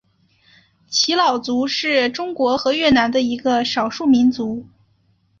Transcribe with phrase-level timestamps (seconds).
[0.89, 4.65] 仡佬族是中国和越南的一个少数民族。